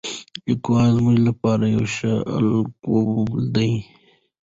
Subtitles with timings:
[0.45, 3.01] لیکوال زموږ لپاره یو ښه الګو
[3.55, 3.71] دی.